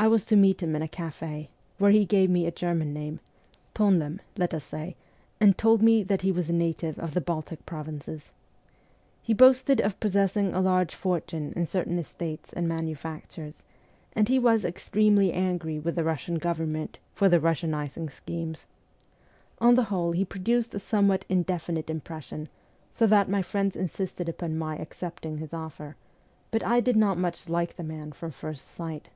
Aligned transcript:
I 0.00 0.06
went 0.06 0.28
to 0.28 0.36
meet 0.36 0.62
him 0.62 0.76
in 0.76 0.82
a 0.82 0.86
cafe, 0.86 1.50
where 1.78 1.90
he 1.90 2.04
gave 2.04 2.30
me 2.30 2.46
a 2.46 2.52
German 2.52 2.94
name 2.94 3.18
Tohnlehm, 3.74 4.20
let 4.36 4.54
us 4.54 4.62
say 4.64 4.94
and 5.40 5.58
told 5.58 5.82
me 5.82 6.04
that 6.04 6.22
he 6.22 6.30
was 6.30 6.48
a 6.48 6.52
native 6.52 7.00
of 7.00 7.14
the 7.14 7.20
Baltic 7.20 7.66
provinces. 7.66 8.30
He 9.22 9.34
boasted 9.34 9.80
of 9.80 9.98
possessing 9.98 10.54
a 10.54 10.60
large 10.60 10.94
fortune 10.94 11.52
in 11.56 11.66
certain 11.66 11.98
estates 11.98 12.52
and 12.52 12.68
manufactures, 12.68 13.64
and 14.12 14.28
he 14.28 14.38
was 14.38 14.64
extremely 14.64 15.32
angry 15.32 15.80
with 15.80 15.96
the 15.96 16.04
Russian 16.04 16.36
Government, 16.36 17.00
for 17.12 17.28
their 17.28 17.40
Russianizing 17.40 18.08
schemes. 18.12 18.66
On 19.58 19.74
the 19.74 19.82
whole 19.90 20.12
he 20.12 20.24
produced 20.24 20.72
a 20.76 20.78
somewhat 20.78 21.24
u 21.28 21.34
2 21.34 21.42
292 21.42 21.42
MEMOIRS 21.42 21.42
OF 21.42 21.90
A 21.90 21.90
REVOLUTIONIST 21.90 21.90
indefinite 21.90 21.90
impression, 21.90 22.48
so 22.92 23.06
that 23.08 23.28
my 23.28 23.42
friends 23.42 23.74
insisted 23.74 24.28
upon 24.28 24.56
my 24.56 24.76
accepting 24.78 25.38
his 25.38 25.52
offer; 25.52 25.96
but 26.52 26.62
I 26.62 26.78
did 26.78 26.94
not 26.94 27.18
much 27.18 27.48
like 27.48 27.74
the 27.74 27.82
man 27.82 28.12
from 28.12 28.30
first 28.30 28.68
sight. 28.68 29.08